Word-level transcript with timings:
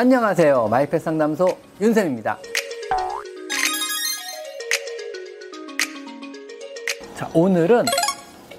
안녕하세요. 0.00 0.68
마이펫 0.68 1.02
상담소 1.02 1.46
윤쌤입니다. 1.78 2.38
자, 7.14 7.30
오늘은 7.34 7.84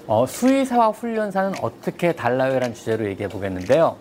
어, 0.06 0.24
수의사와 0.24 0.90
훈련사는 0.90 1.54
어떻게 1.60 2.12
달라요? 2.12 2.60
라는 2.60 2.72
주제로 2.72 3.04
얘기해 3.06 3.28
보겠는데요. 3.28 3.96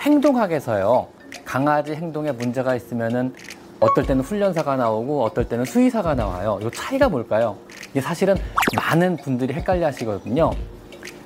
행동학에서요, 0.00 1.08
강아지 1.44 1.94
행동에 1.94 2.32
문제가 2.32 2.74
있으면은 2.74 3.34
어떨 3.80 4.06
때는 4.06 4.24
훈련사가 4.24 4.76
나오고 4.76 5.24
어떨 5.24 5.46
때는 5.46 5.66
수의사가 5.66 6.14
나와요. 6.14 6.58
이 6.62 6.70
차이가 6.72 7.10
뭘까요? 7.10 7.58
이게 7.90 8.00
사실은 8.00 8.34
많은 8.74 9.18
분들이 9.18 9.52
헷갈려 9.52 9.88
하시거든요. 9.88 10.52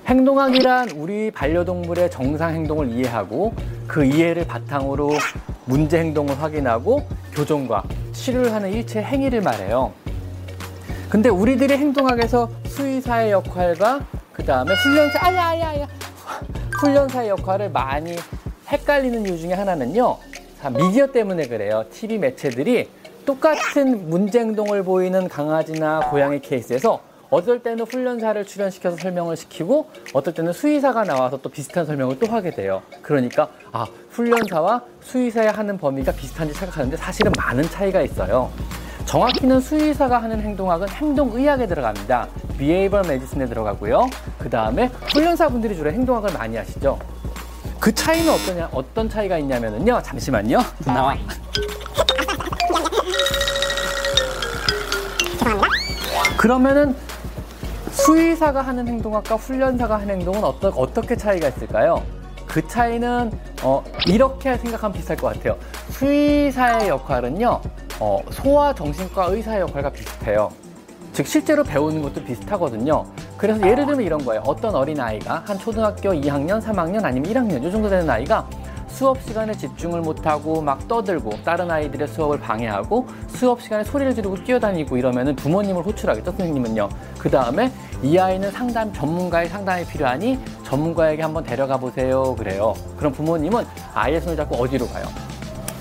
행동학이란 0.07 0.91
우리 0.97 1.31
반려동물의 1.31 2.11
정상 2.11 2.53
행동을 2.53 2.91
이해하고 2.91 3.55
그 3.87 4.05
이해를 4.05 4.45
바탕으로 4.47 5.11
문제 5.65 5.99
행동을 5.99 6.41
확인하고 6.41 7.07
교정과 7.35 7.85
치료를 8.13 8.53
하는 8.53 8.73
일체 8.73 9.03
행위를 9.03 9.41
말해요. 9.41 9.93
근데 11.09 11.29
우리들이 11.29 11.77
행동학에서 11.77 12.49
수의사의 12.67 13.33
역할과 13.33 14.01
그 14.33 14.45
다음에 14.45 14.75
훈련사, 14.75 15.19
아야, 15.27 15.49
아야, 15.49 15.69
아야. 15.69 15.89
훈련사의 16.81 17.29
역할을 17.29 17.71
많이 17.71 18.17
헷갈리는 18.69 19.27
이유 19.27 19.39
중에 19.39 19.53
하나는요. 19.53 20.17
미디어 20.77 21.07
때문에 21.07 21.49
그래요. 21.49 21.85
TV 21.91 22.19
매체들이 22.19 22.89
똑같은 23.27 24.09
문제 24.09 24.41
행동을 24.41 24.83
보이는 24.83 25.29
강아지나 25.29 26.11
고양이 26.11 26.41
케이스에서 26.41 27.01
어떨 27.33 27.61
때는 27.63 27.87
훈련사를 27.87 28.45
출연시켜서 28.45 28.99
설명을 28.99 29.39
시키고 29.39 29.89
어떨 30.13 30.35
때는 30.35 30.53
수의사가 30.53 31.05
나와서 31.05 31.39
또 31.41 31.49
비슷한 31.49 31.87
설명을 31.87 32.19
또 32.19 32.27
하게 32.27 32.51
돼요. 32.51 32.83
그러니까 33.01 33.49
아 33.73 33.87
훈련사와 34.11 34.83
수의사의 35.01 35.51
하는 35.51 35.79
범위가 35.79 36.13
비슷한지 36.13 36.53
생각하는데 36.53 36.95
사실은 36.99 37.33
많은 37.39 37.65
차이가 37.71 38.03
있어요. 38.03 38.53
정확히는 39.07 39.61
수의사가 39.61 40.23
하는 40.23 40.43
행동학은 40.43 40.91
행동의학에 40.91 41.67
들어갑니다. 41.67 42.29
Behavioral 42.59 43.11
Medicine에 43.11 43.49
들어가고요. 43.49 44.11
그 44.39 44.51
다음에 44.51 44.91
훈련사분들이 45.15 45.75
주로 45.75 45.91
행동학을 45.91 46.35
많이 46.35 46.59
하시죠. 46.59 46.99
그 47.81 47.95
차이는 47.95 48.31
어떠냐, 48.31 48.69
어떤 48.73 49.09
차이가 49.09 49.39
있냐면요. 49.39 50.03
잠시만요. 50.03 50.59
나와. 50.85 51.17
그러면은 56.37 56.95
수의사가 58.05 58.63
하는 58.63 58.89
행동학과 58.89 59.37
훈련사가 59.37 60.01
하는 60.01 60.17
행동은 60.17 60.43
어떠, 60.43 60.69
어떻게 60.71 61.15
차이가 61.15 61.49
있을까요? 61.49 62.03
그 62.47 62.67
차이는 62.67 63.31
어, 63.63 63.83
이렇게 64.07 64.57
생각하면 64.59 64.93
비슷할 64.93 65.17
것 65.17 65.33
같아요. 65.33 65.57
수의사의 65.91 66.89
역할은요, 66.89 67.61
어, 68.01 68.19
소아 68.31 68.75
정신과 68.75 69.27
의사의 69.27 69.61
역할과 69.61 69.91
비슷해요. 69.91 70.51
즉 71.13 71.27
실제로 71.27 71.63
배우는 71.63 72.03
것도 72.03 72.25
비슷하거든요. 72.25 73.05
그래서 73.37 73.65
예를 73.65 73.87
들면 73.87 74.05
이런 74.05 74.25
거예요. 74.25 74.43
어떤 74.47 74.75
어린 74.75 74.99
아이가 74.99 75.43
한 75.47 75.59
초등학교 75.59 76.11
2학년, 76.11 76.61
3학년 76.61 77.05
아니면 77.05 77.33
1학년 77.33 77.65
이 77.65 77.71
정도 77.71 77.89
되는 77.89 78.09
아이가 78.09 78.49
수업 78.93 79.21
시간에 79.23 79.55
집중을 79.55 80.03
못하고 80.03 80.61
막 80.61 80.87
떠들고 80.87 81.43
다른 81.45 81.71
아이들의 81.71 82.07
수업을 82.09 82.39
방해하고 82.39 83.07
수업 83.29 83.63
시간에 83.63 83.83
소리를 83.83 84.15
지르고 84.15 84.45
뛰어다니고 84.45 84.97
이러면은 84.97 85.35
부모님을 85.35 85.83
호출하겠죠 85.83 86.31
선생님은요 86.31 86.89
그 87.19 87.31
다음에 87.31 87.73
이 88.03 88.19
아이는 88.19 88.51
상담 88.51 88.93
전문가의 88.93 89.49
상담이 89.49 89.87
필요하니 89.87 90.39
전문가에게 90.65 91.23
한번 91.23 91.45
데려가 91.45 91.77
보세요 91.77 92.35
그래요 92.37 92.75
그럼 92.97 93.13
부모님은 93.13 93.65
아이의 93.95 94.21
손을 94.21 94.37
잡고 94.37 94.57
어디로 94.57 94.89
가요 94.89 95.05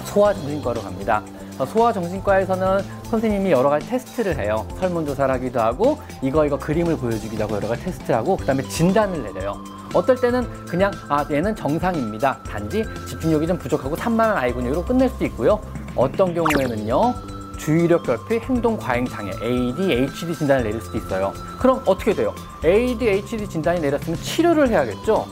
소아정신과로 0.05 0.81
갑니다 0.81 1.23
소아정신과에서는 1.65 3.01
선생님이 3.11 3.51
여러 3.51 3.69
가지 3.69 3.87
테스트를 3.87 4.39
해요. 4.39 4.65
설문조사를 4.79 5.33
하기도 5.35 5.59
하고 5.59 5.99
이거 6.21 6.45
이거 6.45 6.57
그림을 6.57 6.97
보여주기도 6.97 7.43
하고 7.43 7.55
여러 7.57 7.67
가지 7.67 7.83
테스트를 7.83 8.15
하고 8.15 8.37
그 8.37 8.45
다음에 8.45 8.63
진단을 8.63 9.23
내려요. 9.23 9.61
어떨 9.93 10.15
때는 10.15 10.49
그냥 10.65 10.91
아 11.09 11.25
얘는 11.29 11.55
정상입니다. 11.55 12.39
단지 12.43 12.83
집중력이 13.07 13.47
좀 13.47 13.57
부족하고 13.57 13.95
산만한 13.95 14.37
아이군요로 14.37 14.85
끝낼 14.85 15.09
수 15.09 15.23
있고요. 15.25 15.59
어떤 15.95 16.33
경우에는요. 16.33 17.13
주의력 17.61 18.03
결핍 18.03 18.49
행동 18.49 18.75
과잉 18.75 19.05
장애 19.05 19.31
ADHD 19.39 20.35
진단을 20.35 20.63
내릴 20.63 20.81
수도 20.81 20.97
있어요. 20.97 21.31
그럼 21.59 21.81
어떻게 21.85 22.13
돼요? 22.13 22.33
ADHD 22.65 23.47
진단이 23.47 23.79
내렸으면 23.79 24.17
치료를 24.19 24.69
해야겠죠. 24.69 25.27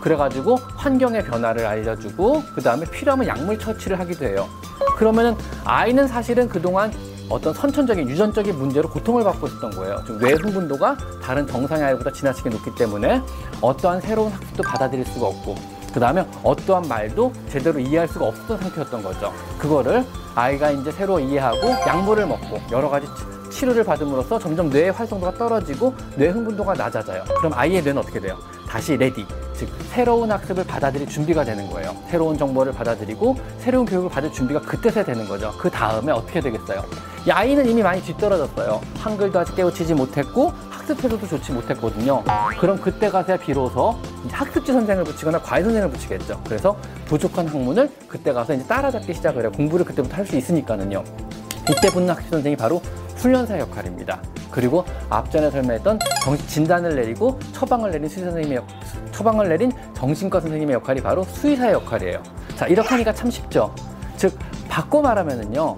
그래가지고 0.00 0.56
환경의 0.76 1.24
변화를 1.24 1.66
알려주고 1.66 2.44
그 2.54 2.62
다음에 2.62 2.86
필요하면 2.88 3.26
약물 3.26 3.58
처치를 3.58 3.98
하기도 3.98 4.24
해요. 4.24 4.48
그러면은 4.96 5.34
아이는 5.64 6.06
사실은 6.06 6.48
그동안 6.48 6.92
어떤 7.28 7.52
선천적인 7.52 8.08
유전적인 8.08 8.56
문제로 8.56 8.88
고통을 8.88 9.24
받고 9.24 9.48
있었던 9.48 9.70
거예요. 9.70 10.04
뇌 10.20 10.34
흥분도가 10.34 10.96
다른 11.22 11.46
정상의 11.46 11.84
아이보다 11.86 12.12
지나치게 12.12 12.50
높기 12.50 12.72
때문에 12.76 13.20
어떠한 13.60 14.00
새로운 14.02 14.30
학습도 14.30 14.62
받아들일 14.62 15.04
수가 15.06 15.26
없고 15.26 15.73
그 15.94 16.00
다음에 16.00 16.26
어떠한 16.42 16.88
말도 16.88 17.32
제대로 17.48 17.78
이해할 17.78 18.08
수가 18.08 18.26
없었던 18.26 18.58
상태였던 18.58 19.02
거죠. 19.04 19.32
그거를 19.58 20.04
아이가 20.34 20.72
이제 20.72 20.90
새로 20.90 21.20
이해하고 21.20 21.70
약물을 21.86 22.26
먹고 22.26 22.60
여러 22.72 22.90
가지 22.90 23.06
치료를 23.48 23.84
받음으로써 23.84 24.40
점점 24.40 24.70
뇌의 24.70 24.90
활성도가 24.90 25.38
떨어지고 25.38 25.94
뇌 26.16 26.30
흥분도가 26.30 26.74
낮아져요. 26.74 27.22
그럼 27.38 27.52
아이의 27.54 27.84
뇌는 27.84 28.02
어떻게 28.02 28.18
돼요? 28.18 28.36
다시 28.68 28.96
ready, 28.96 29.24
즉 29.54 29.68
새로운 29.90 30.32
학습을 30.32 30.64
받아들일 30.64 31.06
준비가 31.08 31.44
되는 31.44 31.70
거예요. 31.70 31.94
새로운 32.08 32.36
정보를 32.36 32.72
받아들이고 32.72 33.36
새로운 33.60 33.86
교육을 33.86 34.10
받을 34.10 34.32
준비가 34.32 34.60
그때서 34.60 35.04
되는 35.04 35.28
거죠. 35.28 35.52
그 35.56 35.70
다음에 35.70 36.10
어떻게 36.10 36.40
되겠어요? 36.40 36.82
이 37.24 37.30
아이는 37.30 37.64
이미 37.68 37.84
많이 37.84 38.02
뒤떨어졌어요. 38.02 38.80
한글도 38.98 39.38
아직 39.38 39.54
깨우치지 39.54 39.94
못했고 39.94 40.52
학습 40.70 41.00
태도도 41.00 41.28
좋지 41.28 41.52
못했거든요. 41.52 42.24
그럼 42.58 42.80
그때 42.80 43.08
가서야 43.08 43.36
비로소 43.36 43.96
학습지 44.30 44.72
선생을 44.72 45.04
붙이거나 45.04 45.40
과외 45.40 45.62
선생을 45.62 45.90
붙이겠죠. 45.90 46.40
그래서 46.44 46.76
부족한 47.06 47.46
학문을 47.48 47.90
그때 48.08 48.32
가서 48.32 48.54
이제 48.54 48.64
따라잡기 48.66 49.12
시작을 49.14 49.42
해요. 49.42 49.52
공부를 49.52 49.84
그때부터 49.84 50.16
할 50.16 50.26
수 50.26 50.36
있으니까는요. 50.36 51.04
이때 51.70 51.88
붙는 51.90 52.10
학습 52.14 52.30
선생이 52.30 52.56
바로 52.56 52.80
훈련사 53.16 53.58
역할입니다. 53.58 54.20
그리고 54.50 54.84
앞전에 55.10 55.50
설명했던 55.50 55.98
진단을 56.46 56.94
내리고 56.96 57.38
처방을 57.52 57.90
내린 57.90 58.08
수의사 58.08 58.30
선생님의 58.30 58.62
처방을 59.12 59.48
내린 59.48 59.72
정신과 59.94 60.40
선생님의 60.40 60.74
역할이 60.74 61.00
바로 61.02 61.24
수의사의 61.24 61.72
역할이에요. 61.72 62.22
자, 62.56 62.66
이렇게 62.66 62.88
하니까 62.90 63.12
참 63.12 63.30
쉽죠. 63.30 63.74
즉, 64.16 64.38
바꿔 64.68 65.00
말하면은요, 65.02 65.76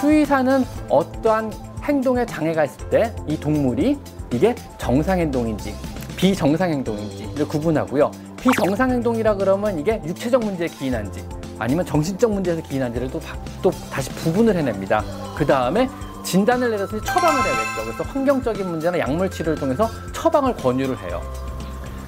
수의사는 0.00 0.64
어떠한 0.88 1.52
행동에 1.82 2.24
장애가 2.26 2.64
있을 2.64 2.90
때 2.90 3.12
이 3.26 3.38
동물이 3.38 3.98
이게 4.32 4.54
정상 4.78 5.18
행동인지 5.18 5.74
비정상 6.22 6.70
행동인지를 6.70 7.48
구분하고요. 7.48 8.08
비정상 8.40 8.92
행동이라 8.92 9.34
그러면 9.34 9.76
이게 9.76 10.00
육체적 10.06 10.40
문제에 10.40 10.68
기인한지 10.68 11.26
아니면 11.58 11.84
정신적 11.84 12.32
문제에서 12.32 12.62
기인한지를 12.62 13.10
또, 13.10 13.20
또 13.60 13.72
다시 13.90 14.08
부분을 14.10 14.54
해냅니다. 14.54 15.02
그 15.36 15.44
다음에 15.44 15.90
진단을 16.22 16.70
내렸으니 16.70 17.00
처방을 17.04 17.42
해야겠죠. 17.42 17.84
그래서 17.84 18.04
환경적인 18.04 18.68
문제나 18.68 19.00
약물 19.00 19.32
치료를 19.32 19.58
통해서 19.58 19.90
처방을 20.12 20.54
권유를 20.54 20.96
해요. 20.98 21.20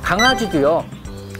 강아지도요. 0.01 0.85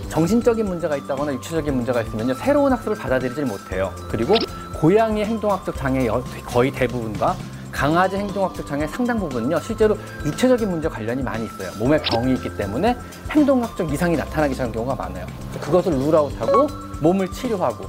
정신적인 0.09 0.67
문제가 0.67 0.97
있다거나 0.97 1.33
육체적인 1.35 1.73
문제가 1.77 2.03
있으면요. 2.03 2.35
새로운 2.35 2.73
학습을 2.73 2.97
받아들이질 2.97 3.45
못해요. 3.45 3.95
그리고 4.09 4.35
고양이 4.81 5.25
행동학적 5.25 5.77
장애 5.77 6.09
거의 6.45 6.73
대부분과 6.73 7.37
강아지 7.75 8.17
행동학적 8.17 8.67
장애 8.67 8.87
상당 8.87 9.19
부분은요. 9.19 9.59
실제로 9.61 9.99
육체적인 10.25 10.71
문제 10.71 10.89
관련이 10.89 11.23
많이 11.23 11.45
있어요. 11.45 11.73
몸에 11.79 12.01
병이 12.01 12.35
있기 12.35 12.57
때문에 12.57 12.97
행동학적 13.31 13.93
이상이 13.93 14.17
나타나기 14.17 14.55
시작하는 14.55 14.73
경우가 14.73 14.95
많아요. 14.95 15.27
그것을 15.61 15.93
룰아웃하고 15.93 16.69
몸을 17.01 17.31
치료하고 17.33 17.85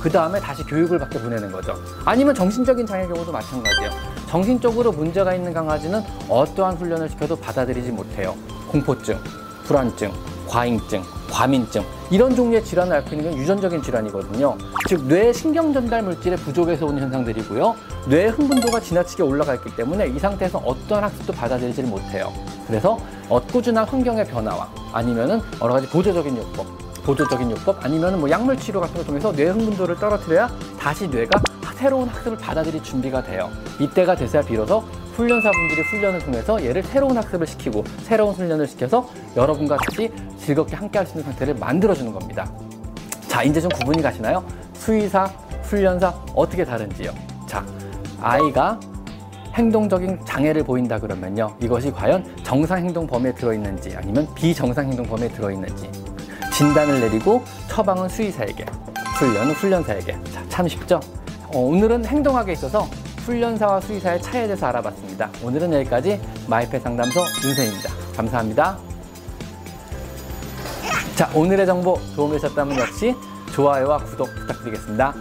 그 0.00 0.10
다음에 0.10 0.40
다시 0.40 0.64
교육을 0.64 0.98
받게 0.98 1.20
보내는 1.20 1.52
거죠. 1.52 1.74
아니면 2.04 2.34
정신적인 2.34 2.84
장애 2.84 3.06
경우도 3.06 3.30
마찬가지예요. 3.30 3.90
정신적으로 4.28 4.92
문제가 4.92 5.34
있는 5.34 5.54
강아지는 5.54 6.02
어떠한 6.28 6.76
훈련을 6.76 7.08
시켜도 7.08 7.36
받아들이지 7.36 7.92
못해요. 7.92 8.34
공포증, 8.68 9.18
불안증, 9.64 10.12
과잉증, 10.48 11.02
과민증 11.30 11.84
이런 12.10 12.34
종류의 12.34 12.64
질환을 12.64 12.96
앓고 12.96 13.10
있는 13.14 13.30
건 13.30 13.38
유전적인 13.40 13.82
질환이거든요. 13.82 14.56
즉 14.88 15.02
뇌 15.06 15.32
신경 15.32 15.72
전달 15.72 16.02
물질의 16.02 16.38
부족에서 16.38 16.86
오는 16.86 17.02
현상들이고요. 17.02 17.76
뇌 18.06 18.28
흥분도가 18.28 18.80
지나치게 18.80 19.22
올라가 19.22 19.54
있기 19.54 19.76
때문에 19.76 20.06
이 20.08 20.18
상태에서 20.18 20.58
어떠한 20.58 21.04
학습도 21.04 21.32
받아들이지 21.34 21.82
못해요. 21.82 22.32
그래서 22.66 22.98
꾸준한 23.52 23.84
환경의 23.86 24.26
변화와 24.26 24.68
아니면은 24.92 25.40
여러 25.60 25.74
가지 25.74 25.86
보조적인 25.88 26.36
요법, 26.36 26.66
보조적인 27.04 27.50
요법 27.50 27.84
아니면은 27.84 28.20
뭐 28.20 28.30
약물 28.30 28.56
치료 28.58 28.80
같은 28.80 28.96
걸 28.96 29.04
통해서 29.04 29.30
뇌 29.32 29.48
흥분도를 29.48 29.96
떨어뜨려야 29.96 30.50
다시 30.78 31.06
뇌가 31.08 31.40
새로운 31.78 32.08
학습을 32.08 32.36
받아들일 32.38 32.82
준비가 32.82 33.22
돼요. 33.22 33.50
이때가 33.78 34.16
돼서야 34.16 34.42
비로소 34.42 34.80
훈련사분들이 35.14 35.82
훈련을 35.82 36.18
통해서 36.20 36.64
얘를 36.64 36.82
새로운 36.82 37.16
학습을 37.16 37.46
시키고 37.46 37.84
새로운 38.02 38.34
훈련을 38.34 38.66
시켜서 38.66 39.08
여러분과 39.36 39.76
같이 39.76 40.12
즐겁게 40.38 40.74
함께 40.74 40.98
할 40.98 41.06
수 41.06 41.12
있는 41.14 41.24
상태를 41.30 41.54
만들어주는 41.54 42.12
겁니다. 42.12 42.50
자, 43.28 43.42
이제 43.44 43.60
좀 43.60 43.70
구분이 43.70 44.02
가시나요? 44.02 44.44
수의사, 44.74 45.24
훈련사 45.62 46.12
어떻게 46.34 46.64
다른지요? 46.64 47.12
자, 47.46 47.64
아이가 48.20 48.78
행동적인 49.54 50.20
장애를 50.24 50.64
보인다 50.64 50.98
그러면요. 50.98 51.54
이것이 51.60 51.92
과연 51.92 52.24
정상 52.42 52.78
행동 52.78 53.06
범위에 53.06 53.32
들어있는지 53.34 53.94
아니면 53.96 54.26
비정상 54.34 54.88
행동 54.88 55.06
범위에 55.06 55.28
들어있는지 55.28 55.90
진단을 56.52 57.00
내리고 57.00 57.44
처방은 57.68 58.08
수의사에게, 58.08 58.66
훈련은 59.18 59.52
훈련사에게. 59.52 60.12
자, 60.32 60.44
참 60.48 60.66
쉽죠? 60.66 61.00
어, 61.54 61.58
오늘은 61.58 62.04
행동학에 62.04 62.52
있어서 62.52 62.82
훈련사와 63.24 63.80
수의사의 63.80 64.22
차이에 64.22 64.46
대해서 64.46 64.66
알아봤습니다. 64.66 65.30
오늘은 65.42 65.72
여기까지 65.74 66.20
마이펫 66.46 66.82
상담소 66.82 67.20
윤선입니다. 67.44 67.90
감사합니다. 68.16 68.78
자, 71.14 71.30
오늘의 71.34 71.66
정보 71.66 71.98
도움이 72.14 72.38
되셨다면 72.38 72.78
역시 72.78 73.14
좋아요와 73.52 73.98
구독 73.98 74.28
부탁드리겠습니다. 74.34 75.14